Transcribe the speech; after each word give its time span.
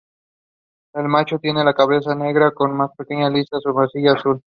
El 0.95 1.09
macho 1.09 1.37
tiene 1.37 1.63
la 1.63 1.75
cabeza 1.75 2.15
negra 2.15 2.49
con 2.55 2.71
una 2.71 2.87
pequeña 2.87 3.29
lista 3.29 3.59
superciliar 3.59 4.17
azul. 4.17 4.41